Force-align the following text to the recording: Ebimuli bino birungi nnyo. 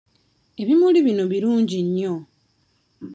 Ebimuli 0.61 0.99
bino 1.05 1.23
birungi 1.31 1.77
nnyo. 1.87 2.13